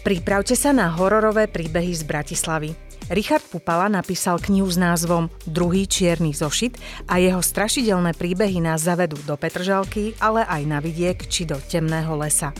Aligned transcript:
Pripravte 0.00 0.56
sa 0.56 0.72
na 0.72 0.88
hororové 0.96 1.44
príbehy 1.44 1.92
z 1.92 2.08
Bratislavy. 2.08 2.72
Richard 3.12 3.44
Pupala 3.44 3.84
napísal 3.92 4.40
knihu 4.40 4.64
s 4.64 4.80
názvom 4.80 5.28
Druhý 5.44 5.84
čierny 5.84 6.32
zošit 6.32 6.80
a 7.04 7.20
jeho 7.20 7.44
strašidelné 7.44 8.16
príbehy 8.16 8.64
nás 8.64 8.88
zavedú 8.88 9.20
do 9.28 9.36
Petržalky, 9.36 10.16
ale 10.16 10.48
aj 10.48 10.62
na 10.64 10.80
vidiek 10.80 11.20
či 11.28 11.44
do 11.44 11.60
temného 11.60 12.16
lesa. 12.16 12.56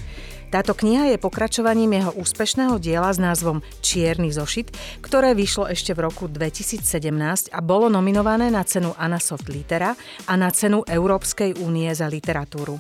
Táto 0.53 0.76
kniha 0.76 1.16
je 1.16 1.22
pokračovaním 1.22 1.96
jeho 1.96 2.12
úspešného 2.12 2.76
diela 2.76 3.08
s 3.08 3.16
názvom 3.16 3.64
Čierny 3.80 4.29
zošit, 4.36 4.77
ktoré 5.00 5.32
vyšlo 5.32 5.64
ešte 5.72 5.96
v 5.96 6.12
roku 6.12 6.29
2017 6.29 6.84
a 7.57 7.58
bolo 7.64 7.88
nominované 7.88 8.52
na 8.52 8.68
cenu 8.68 8.93
Anasoft 9.00 9.49
Litera 9.49 9.96
a 10.29 10.32
na 10.36 10.52
cenu 10.52 10.85
Európskej 10.85 11.57
únie 11.57 11.88
za 11.96 12.04
literatúru 12.04 12.77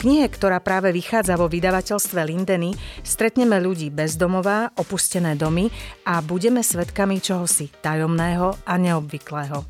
knihe, 0.00 0.24
ktorá 0.32 0.64
práve 0.64 0.96
vychádza 0.96 1.36
vo 1.36 1.44
vydavateľstve 1.52 2.24
Lindeny, 2.24 2.72
stretneme 3.04 3.60
ľudí 3.60 3.92
bezdomová, 3.92 4.72
opustené 4.80 5.36
domy 5.36 5.68
a 6.08 6.24
budeme 6.24 6.64
svetkami 6.64 7.20
čohosi 7.20 7.68
tajomného 7.84 8.56
a 8.64 8.74
neobvyklého. 8.80 9.60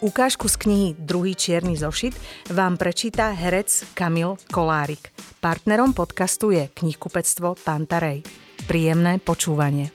Ukážku 0.00 0.48
z 0.48 0.56
knihy 0.56 0.88
Druhý 0.96 1.34
čierny 1.36 1.76
zošit 1.76 2.16
vám 2.54 2.80
prečíta 2.80 3.34
herec 3.34 3.90
Kamil 3.92 4.38
Kolárik. 4.48 5.12
Partnerom 5.42 5.92
podcastu 5.92 6.54
je 6.54 6.70
knihkupectvo 6.70 7.58
Pantarej. 7.60 8.24
Príjemné 8.64 9.18
počúvanie. 9.20 9.92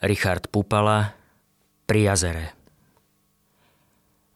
Richard 0.00 0.48
Pupala 0.48 1.25
pri 1.86 2.10
jazere. 2.10 2.46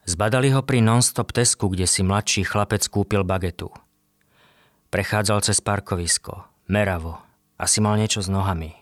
Zbadali 0.07 0.55
ho 0.55 0.63
pri 0.63 0.79
non-stop 0.83 1.35
tesku, 1.35 1.67
kde 1.71 1.85
si 1.87 2.07
mladší 2.07 2.47
chlapec 2.47 2.87
kúpil 2.87 3.27
bagetu. 3.27 3.75
Prechádzal 4.91 5.43
cez 5.43 5.59
parkovisko, 5.63 6.47
meravo, 6.71 7.19
asi 7.59 7.79
mal 7.83 7.99
niečo 7.99 8.23
s 8.23 8.31
nohami. 8.31 8.75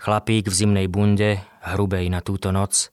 Chlapík 0.00 0.48
v 0.48 0.54
zimnej 0.56 0.88
bunde, 0.88 1.40
hrubej 1.64 2.08
na 2.12 2.20
túto 2.20 2.52
noc, 2.52 2.92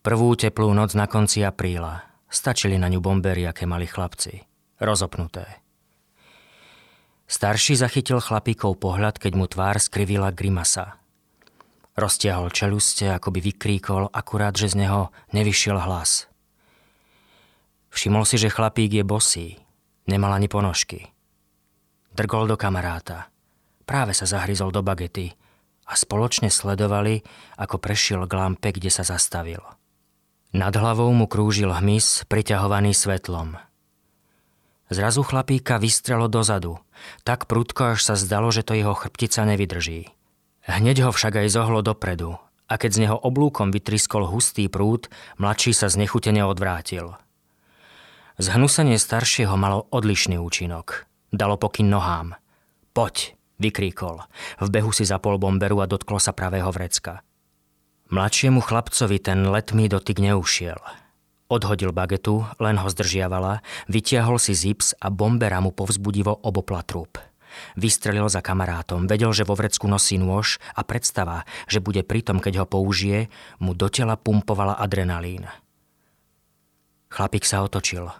prvú 0.00 0.36
teplú 0.36 0.72
noc 0.72 0.92
na 0.96 1.08
konci 1.08 1.44
apríla. 1.44 2.04
Stačili 2.28 2.76
na 2.76 2.92
ňu 2.92 3.00
bombery, 3.00 3.48
aké 3.48 3.64
mali 3.64 3.88
chlapci. 3.88 4.44
Rozopnuté. 4.76 5.64
Starší 7.24 7.80
zachytil 7.80 8.20
chlapíkov 8.20 8.76
pohľad, 8.76 9.16
keď 9.16 9.32
mu 9.32 9.46
tvár 9.48 9.80
skrivila 9.80 10.32
grimasa– 10.32 10.92
Roztiahol 11.96 12.52
čeluste, 12.52 13.08
ako 13.08 13.32
by 13.32 13.40
vykríkol, 13.40 14.12
akurát, 14.12 14.52
že 14.52 14.68
z 14.68 14.84
neho 14.84 15.08
nevyšiel 15.32 15.80
hlas. 15.80 16.28
Všimol 17.88 18.28
si, 18.28 18.36
že 18.36 18.52
chlapík 18.52 18.92
je 18.92 19.00
bosý. 19.00 19.56
Nemal 20.04 20.36
ani 20.36 20.52
ponožky. 20.52 21.08
Drgol 22.12 22.52
do 22.52 22.60
kamaráta. 22.60 23.32
Práve 23.88 24.12
sa 24.12 24.28
zahryzol 24.28 24.76
do 24.76 24.84
bagety 24.84 25.32
a 25.88 25.96
spoločne 25.96 26.52
sledovali, 26.52 27.24
ako 27.56 27.80
prešiel 27.80 28.28
k 28.28 28.32
lampe, 28.36 28.76
kde 28.76 28.92
sa 28.92 29.00
zastavil. 29.00 29.64
Nad 30.52 30.76
hlavou 30.76 31.08
mu 31.16 31.24
krúžil 31.24 31.72
hmyz, 31.72 32.28
priťahovaný 32.28 32.92
svetlom. 32.92 33.56
Zrazu 34.92 35.24
chlapíka 35.24 35.80
vystrelo 35.80 36.28
dozadu, 36.28 36.76
tak 37.24 37.48
prudko, 37.48 37.96
až 37.96 38.04
sa 38.04 38.14
zdalo, 38.14 38.52
že 38.52 38.62
to 38.62 38.76
jeho 38.76 38.92
chrbtica 38.92 39.48
nevydrží. 39.48 40.12
Hneď 40.66 41.06
ho 41.06 41.10
však 41.14 41.46
aj 41.46 41.48
zohlo 41.54 41.80
dopredu 41.80 42.36
a 42.66 42.74
keď 42.74 42.90
z 42.90 43.02
neho 43.06 43.16
oblúkom 43.16 43.70
vytriskol 43.70 44.26
hustý 44.26 44.66
prúd, 44.66 45.06
mladší 45.38 45.70
sa 45.70 45.86
znechutene 45.86 46.42
odvrátil. 46.42 47.14
Zhnusenie 48.36 48.98
staršieho 49.00 49.54
malo 49.56 49.86
odlišný 49.94 50.36
účinok. 50.36 51.08
Dalo 51.32 51.56
pokyn 51.56 51.88
nohám. 51.88 52.36
Poď, 52.92 53.32
vykríkol. 53.62 54.20
V 54.60 54.68
behu 54.68 54.90
si 54.92 55.08
zapol 55.08 55.40
bomberu 55.40 55.80
a 55.80 55.88
dotklo 55.88 56.20
sa 56.20 56.36
pravého 56.36 56.68
vrecka. 56.68 57.24
Mladšiemu 58.12 58.60
chlapcovi 58.62 59.18
ten 59.18 59.46
letmý 59.48 59.88
dotyk 59.88 60.20
neušiel. 60.20 60.78
Odhodil 61.46 61.94
bagetu, 61.94 62.42
len 62.58 62.74
ho 62.78 62.90
zdržiavala, 62.90 63.62
vytiahol 63.86 64.42
si 64.42 64.52
zips 64.52 64.98
a 64.98 65.14
bombera 65.14 65.62
mu 65.62 65.70
povzbudivo 65.70 66.42
obopla 66.42 66.82
trup. 66.82 67.22
Vystrelil 67.78 68.26
za 68.28 68.40
kamarátom, 68.40 69.04
vedel, 69.10 69.30
že 69.36 69.44
vo 69.46 69.56
vrecku 69.56 69.86
nosí 69.86 70.16
nôž 70.16 70.62
a 70.76 70.82
predstava, 70.82 71.48
že 71.68 71.82
bude 71.82 72.00
pritom, 72.06 72.40
keď 72.40 72.64
ho 72.64 72.66
použije, 72.66 73.28
mu 73.60 73.76
do 73.76 73.86
tela 73.90 74.16
pumpovala 74.16 74.76
adrenalín. 74.76 75.48
Chlapík 77.12 77.46
sa 77.46 77.62
otočil. 77.64 78.10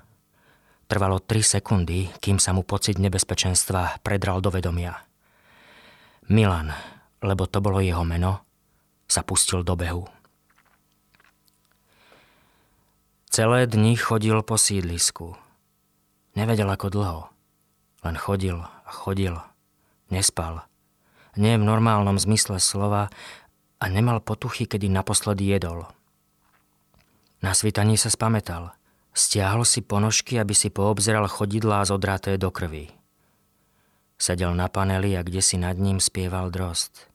Trvalo 0.87 1.19
3 1.19 1.59
sekundy, 1.59 2.09
kým 2.23 2.39
sa 2.39 2.55
mu 2.55 2.63
pocit 2.63 3.03
nebezpečenstva 3.03 4.01
predral 4.07 4.39
do 4.39 4.55
vedomia. 4.55 5.03
Milan, 6.31 6.71
lebo 7.23 7.51
to 7.51 7.59
bolo 7.59 7.83
jeho 7.83 8.07
meno, 8.07 8.47
sa 9.11 9.27
pustil 9.27 9.67
do 9.67 9.75
behu. 9.75 10.07
Celé 13.27 13.69
dni 13.69 13.99
chodil 13.99 14.39
po 14.47 14.57
sídlisku. 14.57 15.37
Nevedel 16.39 16.71
ako 16.71 16.87
dlho. 16.89 17.23
Len 18.07 18.17
chodil 18.17 18.63
a 18.87 18.91
chodil. 18.95 19.35
Nespal. 20.09 20.63
Nie 21.35 21.59
v 21.59 21.67
normálnom 21.67 22.17
zmysle 22.17 22.63
slova 22.63 23.11
a 23.77 23.85
nemal 23.91 24.25
potuchy, 24.25 24.65
kedy 24.65 24.89
naposledy 24.89 25.51
jedol. 25.51 25.91
Na 27.45 27.53
svitaní 27.53 28.01
sa 28.01 28.09
spametal. 28.09 28.73
Stiahol 29.13 29.69
si 29.69 29.85
ponožky, 29.85 30.41
aby 30.41 30.57
si 30.57 30.73
poobzeral 30.73 31.29
chodidlá 31.29 31.85
zodraté 31.85 32.41
do 32.41 32.49
krvi. 32.49 32.89
Sedel 34.17 34.57
na 34.57 34.73
paneli 34.73 35.13
a 35.13 35.21
kde 35.21 35.45
si 35.45 35.61
nad 35.61 35.77
ním 35.77 36.01
spieval 36.01 36.49
drost. 36.49 37.13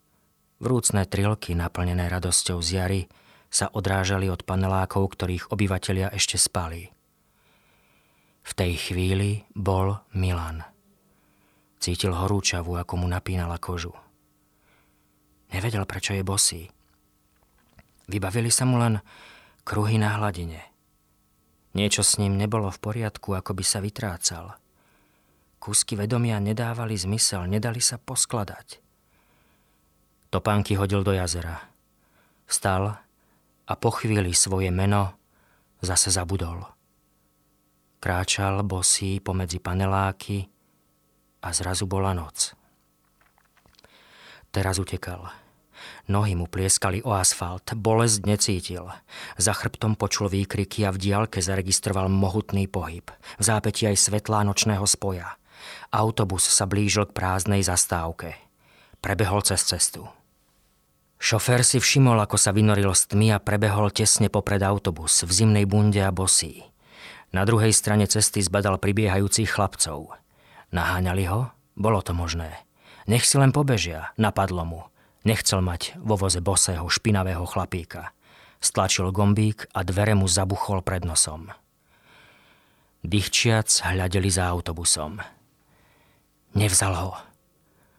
Vrúcne 0.61 1.09
trilky, 1.09 1.57
naplnené 1.57 2.05
radosťou 2.05 2.61
z 2.61 2.69
jary, 2.77 3.01
sa 3.49 3.67
odrážali 3.73 4.29
od 4.29 4.45
panelákov, 4.45 5.17
ktorých 5.17 5.49
obyvatelia 5.49 6.13
ešte 6.13 6.37
spali. 6.37 6.93
V 8.41 8.51
tej 8.53 8.77
chvíli 8.77 9.45
bol 9.53 9.99
Milan. 10.13 10.70
Cítil 11.81 12.13
horúčavu, 12.13 12.77
ako 12.77 12.93
mu 13.01 13.07
napínala 13.09 13.57
kožu. 13.57 13.89
Nevedel, 15.49 15.81
prečo 15.89 16.13
je 16.13 16.21
bosý. 16.21 16.69
Vybavili 18.05 18.53
sa 18.53 18.69
mu 18.69 18.77
len 18.77 19.01
kruhy 19.65 19.97
na 19.97 20.13
hladine. 20.21 20.61
Niečo 21.73 22.05
s 22.05 22.21
ním 22.21 22.37
nebolo 22.37 22.69
v 22.69 22.77
poriadku, 22.77 23.33
ako 23.33 23.57
by 23.57 23.63
sa 23.65 23.81
vytrácal. 23.81 24.61
Kúsky 25.57 25.97
vedomia 25.97 26.37
nedávali 26.37 26.93
zmysel, 26.93 27.49
nedali 27.49 27.81
sa 27.81 27.97
poskladať. 27.97 28.77
Topánky 30.29 30.77
hodil 30.77 31.01
do 31.01 31.17
jazera. 31.17 31.65
Vstal 32.45 32.93
a 33.65 33.73
po 33.73 33.89
chvíli 33.89 34.37
svoje 34.37 34.69
meno 34.69 35.17
zase 35.81 36.13
zabudol. 36.13 36.61
Kráčal 37.97 38.61
bosý 38.67 39.17
pomedzi 39.23 39.57
paneláky, 39.63 40.50
a 41.41 41.49
zrazu 41.53 41.89
bola 41.89 42.13
noc. 42.13 42.53
Teraz 44.53 44.77
utekal. 44.77 45.31
Nohy 46.11 46.37
mu 46.37 46.45
plieskali 46.45 47.01
o 47.01 47.15
asfalt, 47.15 47.73
bolesť 47.73 48.27
necítil. 48.27 48.85
Za 49.39 49.53
chrbtom 49.55 49.97
počul 49.97 50.29
výkriky 50.29 50.85
a 50.85 50.93
v 50.93 51.01
diálke 51.01 51.41
zaregistroval 51.41 52.11
mohutný 52.11 52.67
pohyb. 52.69 53.07
V 53.39 53.43
zápäti 53.43 53.89
aj 53.89 53.97
svetlá 53.97 54.45
nočného 54.45 54.83
spoja. 54.85 55.39
Autobus 55.93 56.45
sa 56.45 56.65
blížil 56.65 57.09
k 57.09 57.15
prázdnej 57.15 57.61
zastávke. 57.65 58.37
Prebehol 59.01 59.41
cez 59.41 59.65
cestu. 59.65 60.05
Šofér 61.21 61.61
si 61.61 61.77
všimol, 61.77 62.17
ako 62.17 62.37
sa 62.37 62.49
vynoril 62.49 62.97
z 62.97 63.13
tmy 63.13 63.37
a 63.37 63.37
prebehol 63.37 63.93
tesne 63.93 64.27
popred 64.33 64.65
autobus 64.65 65.21
v 65.21 65.29
zimnej 65.29 65.69
bunde 65.69 66.01
a 66.01 66.09
bosí. 66.09 66.65
Na 67.29 67.45
druhej 67.45 67.71
strane 67.71 68.09
cesty 68.09 68.41
zbadal 68.41 68.81
pribiehajúcich 68.81 69.53
chlapcov. 69.53 70.20
Naháňali 70.71 71.23
ho? 71.27 71.51
Bolo 71.75 71.99
to 71.99 72.15
možné. 72.15 72.63
Nech 73.07 73.27
si 73.27 73.35
len 73.35 73.51
pobežia, 73.51 74.15
napadlo 74.15 74.63
mu. 74.63 74.81
Nechcel 75.27 75.61
mať 75.61 75.99
vo 76.01 76.17
voze 76.17 76.39
bosého, 76.39 76.87
špinavého 76.87 77.43
chlapíka. 77.45 78.15
Stlačil 78.63 79.11
gombík 79.11 79.69
a 79.75 79.83
dvere 79.83 80.15
mu 80.15 80.25
zabuchol 80.25 80.81
pred 80.81 81.03
nosom. 81.03 81.51
Dychčiac 83.01 83.67
hľadeli 83.67 84.29
za 84.29 84.47
autobusom. 84.49 85.19
Nevzal 86.53 86.93
ho. 86.93 87.11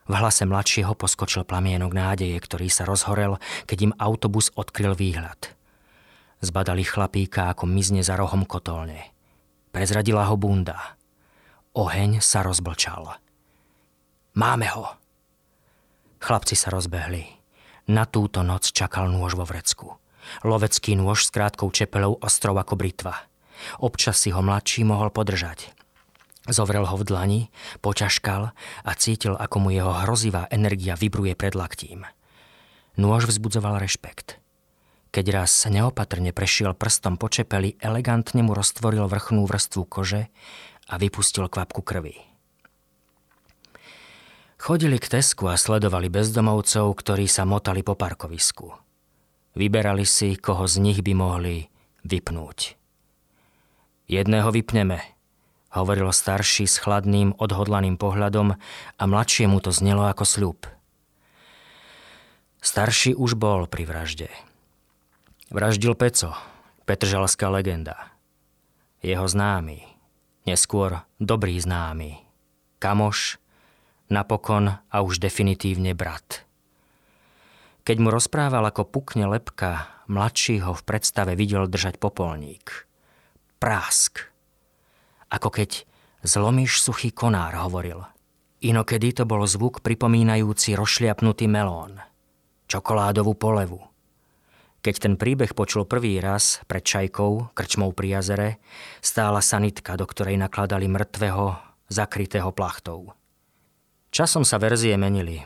V 0.07 0.13
hlase 0.19 0.47
mladšieho 0.47 0.95
poskočil 0.99 1.47
plamienok 1.47 1.95
nádeje, 1.95 2.35
ktorý 2.39 2.67
sa 2.71 2.87
rozhorel, 2.87 3.39
keď 3.67 3.79
im 3.91 3.97
autobus 3.99 4.51
odkryl 4.55 4.99
výhľad. 4.99 5.55
Zbadali 6.43 6.83
chlapíka, 6.83 7.55
ako 7.55 7.71
mizne 7.71 8.03
za 8.03 8.19
rohom 8.19 8.43
kotolne. 8.43 9.15
Prezradila 9.71 10.27
ho 10.27 10.35
bunda. 10.35 10.99
Oheň 11.73 12.21
sa 12.21 12.45
rozblčal. 12.45 13.17
Máme 14.37 14.69
ho. 14.77 14.93
Chlapci 16.21 16.53
sa 16.53 16.69
rozbehli. 16.69 17.25
Na 17.89 18.05
túto 18.05 18.45
noc 18.45 18.69
čakal 18.77 19.09
nôž 19.09 19.33
vo 19.41 19.49
vrecku. 19.49 19.97
Lovecký 20.45 21.01
nôž 21.01 21.25
s 21.25 21.33
krátkou 21.33 21.73
čepelou 21.73 22.21
ostrov 22.21 22.61
ako 22.61 22.77
britva. 22.77 23.25
Občas 23.81 24.21
si 24.21 24.29
ho 24.37 24.45
mladší 24.45 24.85
mohol 24.85 25.09
podržať. 25.09 25.73
Zovrel 26.45 26.85
ho 26.85 26.93
v 26.93 27.09
dlani, 27.09 27.41
počaškal 27.81 28.53
a 28.85 28.91
cítil, 28.93 29.33
ako 29.33 29.57
mu 29.65 29.69
jeho 29.73 29.97
hrozivá 30.05 30.53
energia 30.53 30.93
vibruje 30.93 31.33
pred 31.33 31.57
laktím. 31.57 32.05
Nôž 33.01 33.25
vzbudzoval 33.25 33.81
rešpekt. 33.81 34.37
Keď 35.13 35.27
raz 35.33 35.53
neopatrne 35.73 36.37
prešiel 36.37 36.77
prstom 36.77 37.17
po 37.17 37.33
čepeli, 37.33 37.81
elegantne 37.81 38.45
mu 38.45 38.53
roztvoril 38.53 39.09
vrchnú 39.09 39.49
vrstvu 39.49 39.83
kože 39.89 40.29
a 40.93 41.01
vypustil 41.01 41.49
kvapku 41.49 41.81
krvi. 41.81 42.21
Chodili 44.61 45.01
k 45.01 45.19
Tesku 45.19 45.51
a 45.51 45.59
sledovali 45.59 46.07
bezdomovcov, 46.07 46.95
ktorí 46.95 47.27
sa 47.27 47.43
motali 47.43 47.83
po 47.83 47.99
parkovisku. 47.99 48.71
Vyberali 49.59 50.07
si, 50.07 50.39
koho 50.39 50.71
z 50.71 50.79
nich 50.79 51.03
by 51.03 51.13
mohli 51.19 51.67
vypnúť. 52.07 52.79
Jedného 54.07 54.55
vypneme, 54.55 55.03
hovoril 55.75 56.13
starší 56.15 56.71
s 56.71 56.79
chladným, 56.79 57.35
odhodlaným 57.43 57.99
pohľadom 57.99 58.55
a 59.01 59.03
mladšiemu 59.03 59.59
to 59.65 59.75
znelo 59.75 60.07
ako 60.07 60.25
sľub. 60.29 60.61
Starší 62.63 63.19
už 63.19 63.35
bol 63.35 63.67
pri 63.67 63.83
vražde. 63.83 64.31
Vraždil 65.51 65.99
Peco, 65.99 66.39
petržalská 66.87 67.51
legenda. 67.51 68.15
Jeho 69.03 69.27
známy, 69.27 69.92
neskôr 70.49 71.03
dobrý 71.23 71.59
známy, 71.59 72.23
kamoš, 72.83 73.39
napokon 74.11 74.77
a 74.77 74.97
už 75.03 75.23
definitívne 75.23 75.95
brat. 75.95 76.45
Keď 77.83 77.97
mu 77.99 78.15
rozprával, 78.15 78.63
ako 78.63 78.87
pukne 78.87 79.27
lepka, 79.27 79.91
mladší 80.07 80.63
ho 80.63 80.71
v 80.75 80.87
predstave 80.87 81.35
videl 81.35 81.67
držať 81.67 81.99
popolník. 81.99 82.87
Prásk. 83.59 84.31
Ako 85.31 85.51
keď 85.51 85.83
zlomíš 86.23 86.79
suchý 86.79 87.11
konár, 87.11 87.59
hovoril. 87.59 88.07
Inokedy 88.63 89.11
to 89.19 89.27
bol 89.27 89.43
zvuk 89.43 89.83
pripomínajúci 89.83 90.79
rozšliapnutý 90.79 91.51
melón. 91.51 91.99
Čokoládovú 92.71 93.35
polevu. 93.35 93.92
Keď 94.83 94.95
ten 94.99 95.15
príbeh 95.15 95.55
počul 95.55 95.87
prvý 95.87 96.19
raz 96.19 96.59
pred 96.67 96.83
čajkou, 96.83 97.55
krčmou 97.55 97.95
pri 97.95 98.19
jazere, 98.19 98.59
stála 98.99 99.39
sanitka, 99.39 99.95
do 99.95 100.11
ktorej 100.11 100.35
nakladali 100.35 100.91
mŕtvého, 100.91 101.55
zakrytého 101.87 102.51
plachtou. 102.51 103.15
Časom 104.11 104.43
sa 104.43 104.59
verzie 104.59 104.99
menili. 104.99 105.39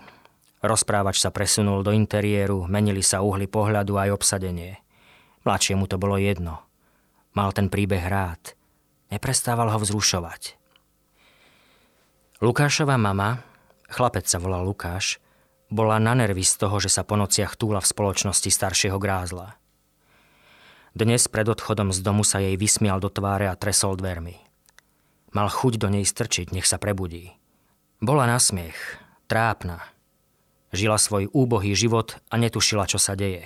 Rozprávač 0.65 1.21
sa 1.21 1.29
presunul 1.29 1.85
do 1.85 1.93
interiéru, 1.93 2.65
menili 2.65 3.05
sa 3.05 3.21
uhly 3.21 3.44
pohľadu 3.44 4.00
aj 4.00 4.17
obsadenie. 4.17 4.81
Mladšiemu 5.44 5.85
to 5.85 6.00
bolo 6.00 6.17
jedno. 6.17 6.65
Mal 7.37 7.53
ten 7.53 7.69
príbeh 7.69 8.09
rád. 8.09 8.56
Neprestával 9.12 9.69
ho 9.69 9.79
vzrušovať. 9.79 10.56
Lukášova 12.41 12.97
mama, 12.97 13.44
chlapec 13.93 14.25
sa 14.25 14.41
volal 14.41 14.65
Lukáš, 14.65 15.21
bola 15.69 15.99
na 15.99 16.15
nervy 16.15 16.47
z 16.47 16.63
toho, 16.63 16.79
že 16.79 16.91
sa 16.91 17.03
po 17.03 17.19
nociach 17.19 17.59
túla 17.59 17.83
v 17.83 17.91
spoločnosti 17.91 18.51
staršieho 18.51 18.99
grázla. 18.99 19.59
Dnes 20.97 21.29
pred 21.29 21.45
odchodom 21.45 21.93
z 21.93 22.01
domu 22.01 22.25
sa 22.25 22.41
jej 22.41 22.57
vysmial 22.57 23.03
do 23.03 23.13
tváre 23.13 23.53
a 23.53 23.59
tresol 23.59 24.01
dvermi. 24.01 24.41
Mal 25.37 25.49
chuť 25.53 25.77
do 25.77 25.93
nej 25.93 26.09
strčiť, 26.09 26.57
nech 26.57 26.65
sa 26.65 26.81
prebudí. 26.81 27.37
Bola 28.01 28.25
na 28.25 28.41
smiech, 28.41 28.77
trápna. 29.29 29.85
Žila 30.73 30.97
svoj 30.97 31.29
úbohý 31.37 31.77
život 31.77 32.17
a 32.33 32.41
netušila, 32.41 32.89
čo 32.89 32.97
sa 32.97 33.12
deje. 33.12 33.45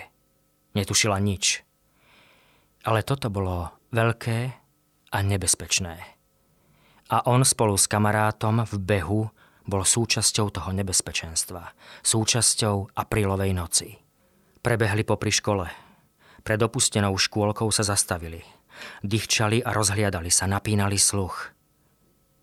Netušila 0.79 1.19
nič. 1.19 1.67
Ale 2.87 3.03
toto 3.03 3.27
bolo 3.35 3.75
veľké 3.91 4.55
a 5.11 5.19
nebezpečné. 5.19 5.99
A 7.11 7.17
on 7.27 7.43
spolu 7.43 7.75
s 7.75 7.91
kamarátom 7.91 8.63
v 8.63 8.75
behu 8.79 9.23
bol 9.67 9.83
súčasťou 9.85 10.53
toho 10.53 10.71
nebezpečenstva. 10.73 11.73
Súčasťou 12.05 12.97
aprílovej 12.97 13.53
noci. 13.53 13.89
Prebehli 14.61 15.05
popri 15.05 15.33
škole. 15.33 15.67
Pred 16.41 16.61
opustenou 16.65 17.17
škôlkou 17.17 17.69
sa 17.73 17.85
zastavili. 17.85 18.41
Dychčali 19.05 19.61
a 19.61 19.77
rozhliadali 19.77 20.33
sa, 20.33 20.49
napínali 20.49 20.97
sluch. 20.97 21.53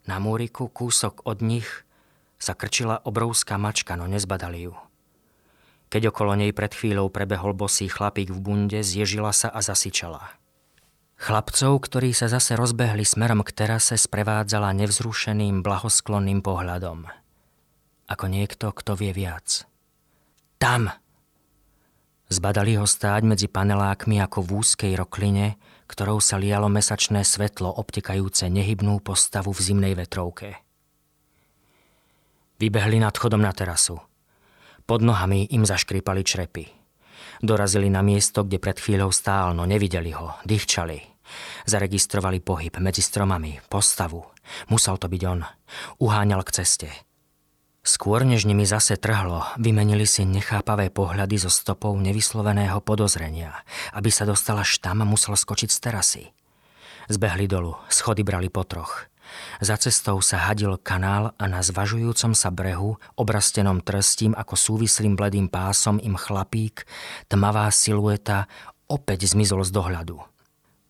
Na 0.06 0.22
múriku 0.22 0.70
kúsok 0.70 1.26
od 1.26 1.42
nich– 1.42 1.68
sa 2.38 2.54
krčila 2.54 3.02
obrovská 3.02 3.58
mačka, 3.58 3.98
no 3.98 4.06
nezbadali 4.06 4.70
ju. 4.70 4.74
Keď 5.90 6.14
okolo 6.14 6.38
nej 6.38 6.52
pred 6.54 6.72
chvíľou 6.72 7.10
prebehol 7.10 7.58
bosý 7.58 7.90
chlapík 7.90 8.30
v 8.30 8.40
bunde, 8.40 8.80
zježila 8.86 9.34
sa 9.34 9.50
a 9.50 9.64
zasičala. 9.64 10.38
Chlapcov, 11.18 11.82
ktorí 11.82 12.14
sa 12.14 12.30
zase 12.30 12.54
rozbehli 12.54 13.02
smerom 13.02 13.42
k 13.42 13.50
terase, 13.50 13.98
sprevádzala 13.98 14.70
nevzrušeným, 14.78 15.66
blahosklonným 15.66 16.46
pohľadom. 16.46 17.10
Ako 18.06 18.26
niekto, 18.30 18.70
kto 18.70 18.94
vie 18.94 19.12
viac. 19.18 19.66
Tam! 20.62 20.94
Zbadali 22.30 22.78
ho 22.78 22.86
stáť 22.86 23.26
medzi 23.26 23.50
panelákmi 23.50 24.22
ako 24.22 24.46
v 24.46 24.50
úzkej 24.62 24.94
rokline, 24.94 25.58
ktorou 25.90 26.22
sa 26.22 26.38
lialo 26.38 26.70
mesačné 26.70 27.26
svetlo 27.26 27.72
obtekajúce 27.82 28.46
nehybnú 28.54 29.02
postavu 29.02 29.50
v 29.56 29.64
zimnej 29.64 29.94
vetrovke. 29.98 30.62
Vybehli 32.62 33.02
nad 33.02 33.18
chodom 33.18 33.42
na 33.42 33.58
terasu. 33.58 33.98
Pod 34.86 35.02
nohami 35.02 35.50
im 35.50 35.66
zaškripali 35.66 36.22
črepy. 36.22 36.77
Dorazili 37.40 37.90
na 37.90 38.02
miesto, 38.02 38.44
kde 38.44 38.58
pred 38.58 38.78
chvíľou 38.78 39.14
stál, 39.14 39.54
no 39.54 39.66
nevideli 39.70 40.14
ho, 40.14 40.38
dýchčali. 40.46 41.18
Zaregistrovali 41.68 42.40
pohyb 42.40 42.74
medzi 42.80 43.04
stromami, 43.04 43.60
postavu. 43.68 44.24
Musel 44.72 44.96
to 44.96 45.12
byť 45.12 45.22
on. 45.28 45.44
Uháňal 46.00 46.42
k 46.48 46.64
ceste. 46.64 46.90
Skôr 47.88 48.28
než 48.28 48.44
nimi 48.44 48.68
zase 48.68 49.00
trhlo, 49.00 49.48
vymenili 49.56 50.04
si 50.04 50.28
nechápavé 50.28 50.92
pohľady 50.92 51.40
zo 51.40 51.48
stopou 51.48 51.96
nevysloveného 51.96 52.84
podozrenia. 52.84 53.64
Aby 53.96 54.12
sa 54.12 54.28
dostala 54.28 54.68
štam, 54.68 55.08
musel 55.08 55.40
skočiť 55.40 55.72
z 55.72 55.78
terasy. 55.80 56.24
Zbehli 57.08 57.48
dolu, 57.48 57.80
schody 57.88 58.28
brali 58.28 58.52
po 58.52 58.68
troch. 58.68 59.08
Za 59.58 59.76
cestou 59.82 60.22
sa 60.22 60.50
hadil 60.50 60.78
kanál 60.78 61.34
a 61.38 61.46
na 61.50 61.66
zvažujúcom 61.66 62.38
sa 62.38 62.54
brehu, 62.54 63.02
obrastenom 63.18 63.82
trstím 63.82 64.38
ako 64.38 64.54
súvislým 64.54 65.18
bledým 65.18 65.50
pásom 65.50 65.98
im 65.98 66.14
chlapík, 66.14 66.86
tmavá 67.26 67.70
silueta 67.74 68.46
opäť 68.88 69.28
zmizol 69.28 69.68
z 69.68 69.72
dohľadu. 69.74 70.18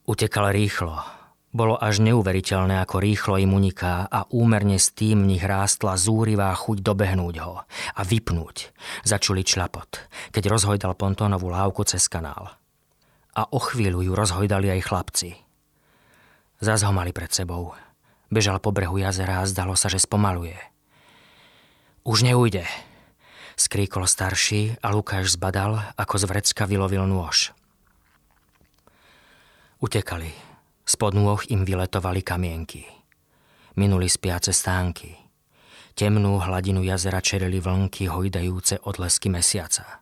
Utekal 0.07 0.53
rýchlo. 0.53 0.99
Bolo 1.47 1.79
až 1.79 2.03
neuveriteľné, 2.03 2.83
ako 2.83 3.01
rýchlo 3.01 3.35
im 3.39 3.55
uniká 3.55 4.05
a 4.05 4.27
úmerne 4.29 4.77
s 4.77 4.93
tým 4.93 5.25
v 5.25 5.35
nich 5.35 5.43
rástla 5.43 5.97
zúrivá 5.97 6.53
chuť 6.53 6.83
dobehnúť 6.83 7.35
ho 7.41 7.63
a 7.67 8.01
vypnúť. 8.03 8.75
Začuli 9.07 9.41
člapot, 9.41 9.89
keď 10.35 10.53
rozhojdal 10.53 10.93
pontónovú 10.93 11.49
lávku 11.49 11.87
cez 11.87 12.05
kanál. 12.11 12.51
A 13.33 13.47
o 13.47 13.59
chvíľu 13.63 14.03
ju 14.05 14.13
rozhojdali 14.13 14.75
aj 14.75 14.85
chlapci. 14.85 15.29
Zas 16.61 16.83
ho 16.83 16.91
mali 16.93 17.15
pred 17.15 17.31
sebou– 17.31 17.73
Bežal 18.27 18.59
po 18.59 18.75
brehu 18.75 18.99
jazera 18.99 19.39
a 19.39 19.47
zdalo 19.47 19.77
sa, 19.79 19.87
že 19.87 20.03
spomaluje. 20.03 20.59
Už 22.03 22.23
neujde, 22.23 22.67
skríkol 23.55 24.07
starší 24.07 24.79
a 24.83 24.91
Lukáš 24.91 25.35
zbadal, 25.35 25.79
ako 25.95 26.15
z 26.19 26.23
vrecka 26.27 26.63
vylovil 26.67 27.03
nôž. 27.07 27.51
Utekali. 29.77 30.31
Spod 30.87 31.13
nôh 31.19 31.43
im 31.51 31.67
vyletovali 31.67 32.23
kamienky. 32.23 32.87
Minuli 33.75 34.07
spiace 34.07 34.55
stánky. 34.55 35.19
Temnú 35.93 36.39
hladinu 36.39 36.79
jazera 36.81 37.19
čerili 37.19 37.59
vlnky 37.59 38.07
hojdajúce 38.07 38.81
odlesky 38.87 39.27
mesiaca. 39.27 39.99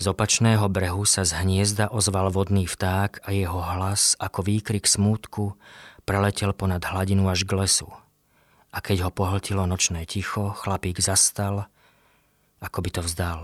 Z 0.00 0.10
opačného 0.10 0.66
brehu 0.72 1.04
sa 1.04 1.22
z 1.22 1.42
hniezda 1.42 1.92
ozval 1.92 2.32
vodný 2.32 2.64
vták 2.66 3.22
a 3.22 3.30
jeho 3.34 3.60
hlas 3.60 4.16
ako 4.16 4.46
výkrik 4.46 4.88
smútku 4.88 5.58
Preletel 6.02 6.50
ponad 6.50 6.82
hladinu 6.82 7.30
až 7.30 7.46
k 7.46 7.54
lesu. 7.54 7.88
A 8.72 8.80
keď 8.82 9.06
ho 9.06 9.10
pohltilo 9.14 9.62
nočné 9.68 10.02
ticho, 10.08 10.50
chlapík 10.50 10.98
zastal, 10.98 11.68
ako 12.58 12.78
by 12.82 12.90
to 12.90 13.00
vzdal. 13.04 13.40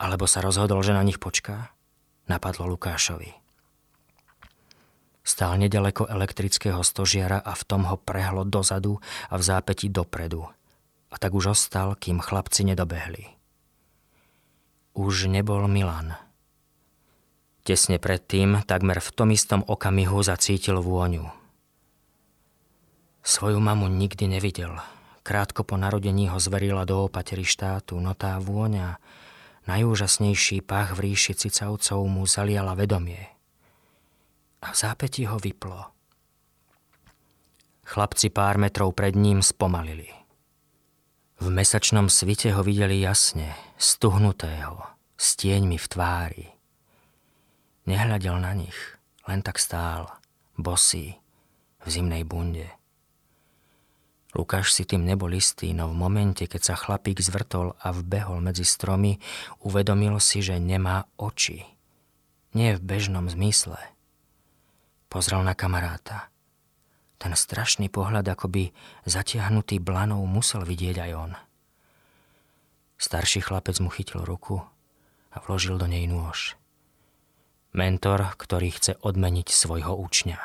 Alebo 0.00 0.24
sa 0.24 0.40
rozhodol, 0.40 0.80
že 0.80 0.96
na 0.96 1.04
nich 1.04 1.20
počká? 1.20 1.72
Napadlo 2.28 2.64
Lukášovi. 2.72 3.32
Stál 5.24 5.56
nedaleko 5.56 6.04
elektrického 6.04 6.84
stožiara 6.84 7.40
a 7.40 7.56
v 7.56 7.62
tom 7.64 7.88
ho 7.88 7.96
prehlo 7.96 8.44
dozadu 8.44 9.00
a 9.32 9.40
v 9.40 9.42
zápäti 9.42 9.88
dopredu. 9.88 10.44
A 11.08 11.14
tak 11.16 11.32
už 11.32 11.56
ostal, 11.56 11.96
kým 11.96 12.20
chlapci 12.20 12.68
nedobehli. 12.68 13.32
Už 14.94 15.26
nebol 15.32 15.64
Milan. 15.64 16.23
Tesne 17.64 17.96
predtým, 17.96 18.60
takmer 18.68 19.00
v 19.00 19.10
tom 19.16 19.32
istom 19.32 19.64
okamihu 19.64 20.20
zacítil 20.20 20.84
vôňu. 20.84 21.32
Svoju 23.24 23.56
mamu 23.56 23.88
nikdy 23.88 24.28
nevidel. 24.28 24.76
Krátko 25.24 25.64
po 25.64 25.80
narodení 25.80 26.28
ho 26.28 26.36
zverila 26.36 26.84
do 26.84 27.08
opatery 27.08 27.40
štátu, 27.40 27.96
no 27.96 28.12
tá 28.12 28.36
vôňa, 28.36 29.00
najúžasnejší 29.64 30.60
pach 30.60 30.92
v 30.92 31.08
ríši 31.08 31.32
cicavcov 31.32 32.04
mu 32.04 32.28
zaliala 32.28 32.76
vedomie. 32.76 33.32
a 34.64 34.72
v 34.72 34.76
zápäti 34.76 35.28
ho 35.28 35.36
vyplo. 35.36 35.92
Chlapci 37.84 38.32
pár 38.32 38.56
metrov 38.56 38.96
pred 38.96 39.12
ním 39.12 39.44
spomalili. 39.44 40.08
V 41.36 41.52
mesačnom 41.52 42.08
svite 42.08 42.56
ho 42.56 42.64
videli 42.64 43.04
jasne, 43.04 43.52
stuhnutého, 43.76 44.80
s 45.20 45.36
tieňmi 45.36 45.76
v 45.76 45.86
tvári. 45.92 46.46
Nehľadel 47.84 48.40
na 48.40 48.56
nich, 48.56 48.76
len 49.28 49.44
tak 49.44 49.60
stál, 49.60 50.08
bosý, 50.56 51.20
v 51.84 51.86
zimnej 51.92 52.24
bunde. 52.24 52.72
Lukáš 54.34 54.74
si 54.74 54.82
tým 54.82 55.06
nebol 55.06 55.30
istý, 55.30 55.70
no 55.76 55.92
v 55.92 55.94
momente, 55.94 56.48
keď 56.48 56.72
sa 56.72 56.74
chlapík 56.74 57.22
zvrtol 57.22 57.78
a 57.78 57.94
vbehol 57.94 58.42
medzi 58.42 58.66
stromy, 58.66 59.22
uvedomil 59.62 60.18
si, 60.18 60.42
že 60.42 60.58
nemá 60.58 61.06
oči. 61.20 61.62
Nie 62.50 62.74
v 62.74 62.82
bežnom 62.82 63.30
zmysle. 63.30 63.78
Pozrel 65.06 65.46
na 65.46 65.54
kamaráta. 65.54 66.32
Ten 67.20 67.36
strašný 67.36 67.86
pohľad, 67.92 68.26
akoby 68.26 68.74
zatiahnutý 69.06 69.78
blanou, 69.78 70.26
musel 70.26 70.66
vidieť 70.66 71.04
aj 71.04 71.10
on. 71.14 71.32
Starší 72.98 73.44
chlapec 73.44 73.78
mu 73.78 73.92
chytil 73.92 74.26
ruku 74.26 74.58
a 75.30 75.36
vložil 75.46 75.78
do 75.78 75.86
nej 75.86 76.10
nôž. 76.10 76.58
Mentor, 77.74 78.38
ktorý 78.38 78.70
chce 78.70 78.94
odmeniť 79.02 79.50
svojho 79.50 79.98
učňa. 79.98 80.38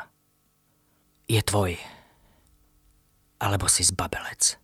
Je 1.30 1.38
tvoj. 1.46 1.78
Alebo 3.38 3.70
si 3.70 3.86
zbabelec. 3.86 4.58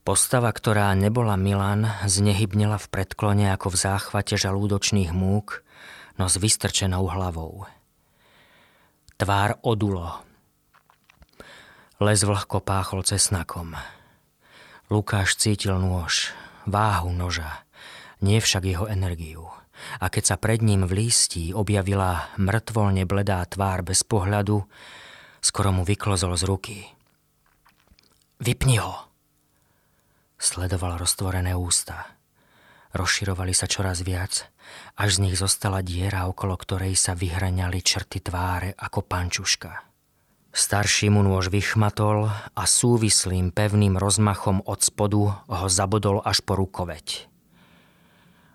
Postava, 0.00 0.48
ktorá 0.48 0.96
nebola 0.96 1.36
Milan, 1.36 1.84
znehybnila 2.08 2.80
v 2.80 2.88
predklone 2.88 3.52
ako 3.52 3.68
v 3.68 3.76
záchvate 3.84 4.40
žalúdočných 4.40 5.12
múk, 5.12 5.60
no 6.16 6.24
s 6.24 6.40
vystrčenou 6.40 7.12
hlavou. 7.12 7.68
Tvár 9.20 9.60
odulo. 9.60 10.24
Les 12.00 12.24
vlhko 12.24 12.64
páchol 12.64 13.04
cesnakom. 13.04 13.76
Lukáš 14.88 15.36
cítil 15.36 15.76
nôž, 15.76 16.32
váhu 16.64 17.12
noža, 17.12 17.68
nie 18.24 18.40
však 18.40 18.64
jeho 18.64 18.88
energiu 18.88 19.52
a 20.00 20.06
keď 20.10 20.34
sa 20.34 20.36
pred 20.36 20.60
ním 20.60 20.84
v 20.86 21.06
lístí 21.06 21.56
objavila 21.56 22.32
mŕtvolne 22.36 23.06
bledá 23.06 23.42
tvár 23.48 23.86
bez 23.86 24.02
pohľadu, 24.02 24.64
skoro 25.42 25.70
mu 25.74 25.82
vyklozol 25.82 26.34
z 26.38 26.44
ruky. 26.46 26.78
Vypni 28.42 28.82
ho! 28.82 29.08
Sledoval 30.42 30.98
roztvorené 30.98 31.54
ústa. 31.54 32.18
Rozširovali 32.92 33.56
sa 33.56 33.70
čoraz 33.70 34.04
viac, 34.04 34.50
až 35.00 35.16
z 35.16 35.22
nich 35.24 35.36
zostala 35.38 35.80
diera, 35.80 36.28
okolo 36.28 36.58
ktorej 36.58 36.92
sa 36.98 37.16
vyhraňali 37.16 37.80
črty 37.80 38.20
tváre 38.20 38.76
ako 38.76 39.00
pančuška. 39.06 39.88
Starší 40.52 41.08
mu 41.08 41.24
nôž 41.24 41.48
vychmatol 41.48 42.28
a 42.28 42.62
súvislým 42.68 43.56
pevným 43.56 43.96
rozmachom 43.96 44.60
od 44.68 44.84
spodu 44.84 45.40
ho 45.48 45.66
zabodol 45.72 46.20
až 46.20 46.44
po 46.44 46.60
rukoveď. 46.60 47.31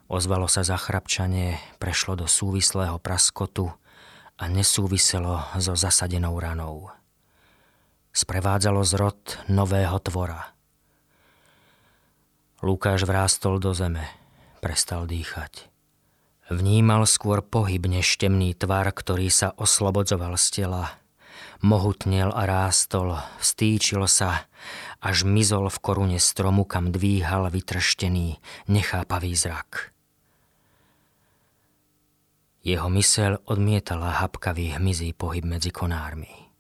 Ozvalo 0.08 0.48
sa 0.48 0.64
zachrapčanie, 0.64 1.60
prešlo 1.84 2.16
do 2.16 2.32
súvislého 2.32 2.96
praskotu 2.96 3.76
a 4.40 4.48
nesúviselo 4.48 5.44
so 5.60 5.76
zasadenou 5.76 6.32
ranou. 6.40 6.88
Sprevádzalo 8.16 8.88
zrod 8.88 9.20
nového 9.52 10.00
tvora. 10.00 10.56
Lukáš 12.64 13.04
vrástol 13.04 13.60
do 13.60 13.76
zeme, 13.76 14.08
prestal 14.64 15.12
dýchať. 15.12 15.68
Vnímal 16.48 17.04
skôr 17.04 17.44
pohyb 17.44 17.84
než 17.92 18.08
temný 18.16 18.56
tvar, 18.56 18.88
ktorý 18.96 19.28
sa 19.28 19.52
oslobodzoval 19.60 20.40
z 20.40 20.64
tela. 20.64 20.96
Mohutnel 21.60 22.32
a 22.32 22.48
rástol, 22.48 23.20
vstýčil 23.44 24.08
sa, 24.08 24.48
až 25.04 25.28
mizol 25.28 25.68
v 25.68 25.78
korune 25.84 26.20
stromu, 26.24 26.64
kam 26.64 26.96
dvíhal 26.96 27.52
vytrštený, 27.52 28.40
nechápavý 28.72 29.36
zrak. 29.36 29.97
Jeho 32.68 32.92
mysel 32.92 33.40
odmietala 33.48 34.20
hapkavý 34.20 34.76
hmyzí 34.76 35.16
pohyb 35.16 35.48
medzi 35.48 35.72
konármi. 35.72 36.52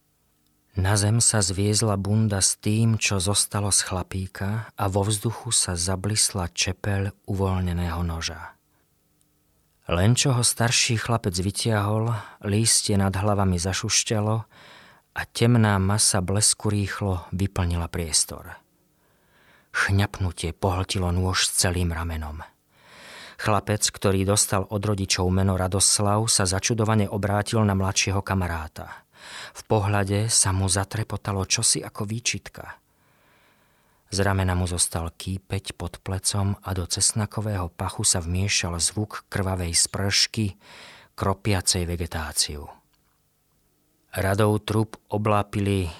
Na 0.79 0.95
zem 0.95 1.19
sa 1.19 1.43
zviezla 1.43 1.99
bunda 1.99 2.39
s 2.39 2.55
tým, 2.55 2.95
čo 2.95 3.19
zostalo 3.19 3.75
z 3.75 3.83
chlapíka 3.83 4.71
a 4.71 4.83
vo 4.87 5.03
vzduchu 5.03 5.51
sa 5.51 5.75
zablisla 5.75 6.47
čepel 6.55 7.11
uvoľneného 7.27 7.99
noža. 8.07 8.55
Len 9.91 10.15
čo 10.15 10.31
ho 10.31 10.47
starší 10.47 10.95
chlapec 10.95 11.35
vytiahol, 11.35 12.15
lístie 12.47 12.95
nad 12.95 13.11
hlavami 13.11 13.59
zašušťalo 13.59 14.35
a 15.11 15.21
temná 15.27 15.75
masa 15.75 16.23
blesku 16.23 16.71
rýchlo 16.71 17.27
vyplnila 17.35 17.91
priestor. 17.91 18.55
Chňapnutie 19.75 20.55
pohltilo 20.55 21.11
nôž 21.11 21.51
celým 21.51 21.91
ramenom– 21.91 22.47
Chlapec, 23.37 23.85
ktorý 23.85 24.25
dostal 24.25 24.65
od 24.65 24.81
rodičov 24.81 25.29
meno 25.29 25.53
Radoslav, 25.53 26.25
sa 26.25 26.49
začudovane 26.49 27.05
obrátil 27.05 27.61
na 27.61 27.77
mladšieho 27.77 28.25
kamaráta. 28.25 29.05
V 29.53 29.61
pohľade 29.69 30.25
sa 30.27 30.49
mu 30.49 30.65
zatrepotalo 30.65 31.45
čosi 31.45 31.85
ako 31.85 32.09
výčitka. 32.09 32.81
Z 34.07 34.17
ramena 34.23 34.55
mu 34.55 34.65
zostal 34.65 35.11
kýpeť 35.11 35.75
pod 35.75 35.99
plecom 35.99 36.55
a 36.63 36.69
do 36.71 36.87
cesnakového 36.87 37.69
pachu 37.69 38.07
sa 38.07 38.23
vmiešal 38.23 38.79
zvuk 38.79 39.27
krvavej 39.27 39.75
spršky, 39.75 40.55
kropiacej 41.13 41.83
vegetáciu. 41.83 42.65
Radou 44.15 44.57
trup 44.63 44.97
oblápili 45.11 45.91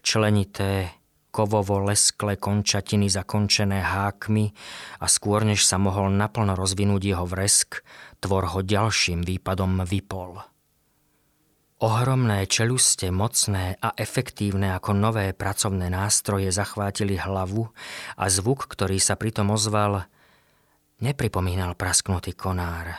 členité, 0.00 0.90
kovovo 1.34 1.82
lesklé 1.82 2.38
končatiny 2.38 3.10
zakončené 3.10 3.82
hákmi 3.82 4.54
a 5.02 5.10
skôr 5.10 5.42
než 5.42 5.66
sa 5.66 5.82
mohol 5.82 6.14
naplno 6.14 6.54
rozvinúť 6.54 7.02
jeho 7.02 7.26
vresk, 7.26 7.82
tvor 8.22 8.54
ho 8.54 8.62
ďalším 8.62 9.26
výpadom 9.26 9.82
vypol. 9.82 10.38
Ohromné 11.82 12.46
čeluste, 12.46 13.10
mocné 13.10 13.74
a 13.82 13.92
efektívne 13.98 14.78
ako 14.78 14.94
nové 14.94 15.34
pracovné 15.34 15.90
nástroje 15.90 16.54
zachvátili 16.54 17.18
hlavu 17.18 17.66
a 18.14 18.24
zvuk, 18.30 18.70
ktorý 18.70 19.02
sa 19.02 19.18
pritom 19.18 19.50
ozval, 19.50 20.06
nepripomínal 21.02 21.74
prasknutý 21.74 22.38
konár, 22.38 22.94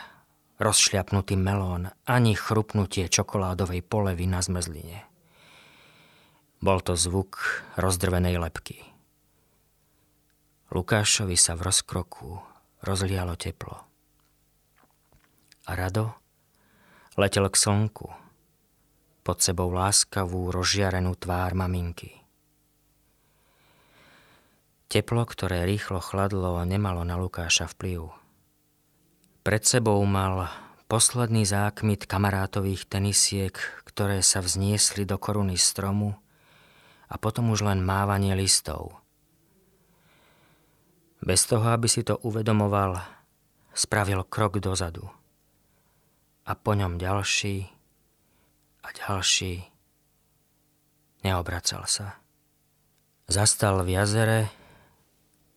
rozšľapnutý 0.60 1.40
melón 1.40 1.88
ani 2.04 2.36
chrupnutie 2.36 3.08
čokoládovej 3.08 3.80
polevy 3.80 4.28
na 4.28 4.44
zmrzline. 4.44 5.15
Bol 6.60 6.80
to 6.80 6.96
zvuk 6.96 7.40
rozdrvenej 7.76 8.40
lepky. 8.40 8.80
Lukášovi 10.72 11.38
sa 11.38 11.54
v 11.54 11.68
rozkroku 11.68 12.42
rozlialo 12.82 13.38
teplo. 13.38 13.76
A 15.66 15.72
Rado 15.74 16.16
letel 17.16 17.48
k 17.48 17.56
slnku, 17.56 18.12
pod 19.24 19.38
sebou 19.40 19.72
láskavú, 19.72 20.52
rozžiarenú 20.52 21.16
tvár 21.16 21.56
maminky. 21.56 22.12
Teplo, 24.86 25.26
ktoré 25.26 25.66
rýchlo 25.66 25.98
chladlo, 25.98 26.62
nemalo 26.62 27.02
na 27.02 27.18
Lukáša 27.18 27.66
vplyv. 27.74 28.14
Pred 29.42 29.62
sebou 29.66 29.98
mal 30.06 30.46
posledný 30.86 31.42
zákmit 31.42 32.06
kamarátových 32.06 32.86
tenisiek, 32.86 33.56
ktoré 33.82 34.22
sa 34.22 34.38
vzniesli 34.44 35.02
do 35.02 35.18
koruny 35.18 35.58
stromu 35.58 36.14
a 37.06 37.14
potom 37.18 37.54
už 37.54 37.62
len 37.62 37.82
mávanie 37.82 38.34
listov. 38.34 38.98
Bez 41.22 41.46
toho, 41.46 41.66
aby 41.74 41.86
si 41.90 42.06
to 42.06 42.18
uvedomoval, 42.22 43.02
spravil 43.74 44.22
krok 44.26 44.58
dozadu. 44.62 45.06
A 46.46 46.52
po 46.54 46.78
ňom 46.78 46.98
ďalší 46.98 47.66
a 48.86 48.88
ďalší. 48.94 49.66
Neobracal 51.26 51.82
sa. 51.90 52.22
Zastal 53.26 53.82
v 53.82 53.98
jazere, 53.98 54.40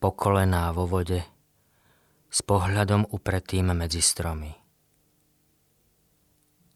po 0.01 0.10
kolená 0.10 0.74
vo 0.74 0.89
vode, 0.89 1.22
s 2.34 2.41
pohľadom 2.41 3.06
upretým 3.13 3.70
medzi 3.77 4.01
stromy. 4.01 4.58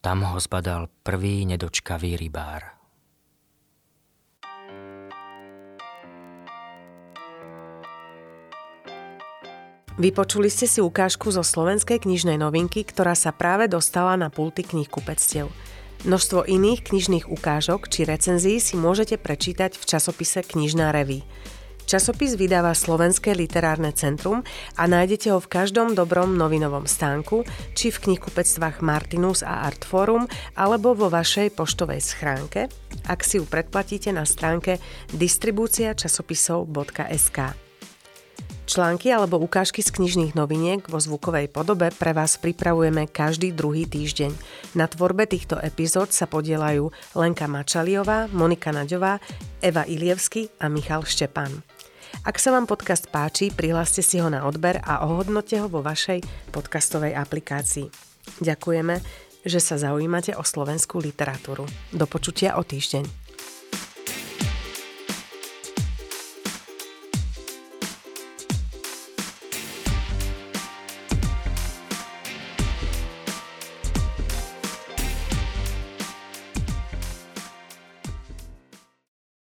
Tam 0.04 0.22
ho 0.22 0.38
zbadal 0.38 0.92
prvý 1.02 1.48
nedočkavý 1.50 2.20
rybár. 2.20 2.83
Vypočuli 9.94 10.50
ste 10.50 10.66
si 10.66 10.82
ukážku 10.82 11.30
zo 11.30 11.46
slovenskej 11.46 12.02
knižnej 12.02 12.42
novinky, 12.42 12.82
ktorá 12.82 13.14
sa 13.14 13.30
práve 13.30 13.70
dostala 13.70 14.18
na 14.18 14.34
pulty 14.34 14.66
kníh 14.66 14.90
kupectiev. 14.90 15.54
Množstvo 16.04 16.44
iných 16.50 16.90
knižných 16.90 17.30
ukážok 17.30 17.94
či 17.94 18.02
recenzií 18.04 18.58
si 18.58 18.74
môžete 18.74 19.22
prečítať 19.22 19.78
v 19.78 19.86
časopise 19.88 20.44
Knižná 20.44 20.92
reví. 20.92 21.24
Časopis 21.86 22.36
vydáva 22.40 22.74
Slovenské 22.74 23.36
literárne 23.38 23.92
centrum 23.94 24.42
a 24.76 24.88
nájdete 24.90 25.30
ho 25.30 25.40
v 25.40 25.48
každom 25.48 25.96
dobrom 25.96 26.38
novinovom 26.42 26.88
stánku, 26.90 27.46
či 27.78 27.94
v 27.94 28.02
knihkupectvách 28.10 28.82
Martinus 28.82 29.46
a 29.46 29.62
Artforum, 29.70 30.26
alebo 30.58 30.98
vo 30.98 31.14
vašej 31.14 31.54
poštovej 31.54 32.02
schránke, 32.02 32.66
ak 33.06 33.22
si 33.22 33.38
ju 33.38 33.46
predplatíte 33.46 34.10
na 34.10 34.26
stránke 34.26 34.82
distribúciačasopisov.sk. 35.14 37.63
Články 38.64 39.12
alebo 39.12 39.44
ukážky 39.44 39.84
z 39.84 39.92
knižných 39.92 40.40
noviniek 40.40 40.80
vo 40.88 40.96
zvukovej 40.96 41.52
podobe 41.52 41.92
pre 41.92 42.16
vás 42.16 42.40
pripravujeme 42.40 43.12
každý 43.12 43.52
druhý 43.52 43.84
týždeň. 43.84 44.32
Na 44.80 44.88
tvorbe 44.88 45.28
týchto 45.28 45.60
epizód 45.60 46.16
sa 46.16 46.32
podielajú 46.32 46.88
Lenka 47.12 47.44
Mačaliová, 47.52 48.32
Monika 48.32 48.72
Naďová, 48.72 49.20
Eva 49.60 49.84
Ilievsky 49.84 50.48
a 50.64 50.72
Michal 50.72 51.04
Štepán. 51.04 51.52
Ak 52.24 52.40
sa 52.40 52.56
vám 52.56 52.64
podcast 52.64 53.12
páči, 53.12 53.52
prihláste 53.52 54.00
si 54.00 54.24
ho 54.24 54.32
na 54.32 54.48
odber 54.48 54.80
a 54.80 55.04
ohodnote 55.04 55.60
ho 55.60 55.68
vo 55.68 55.84
vašej 55.84 56.24
podcastovej 56.56 57.20
aplikácii. 57.20 57.92
Ďakujeme, 58.40 58.96
že 59.44 59.60
sa 59.60 59.76
zaujímate 59.76 60.40
o 60.40 60.44
slovenskú 60.46 61.04
literatúru. 61.04 61.68
Do 61.92 62.06
počutia 62.08 62.56
o 62.56 62.64
týždeň. 62.64 63.23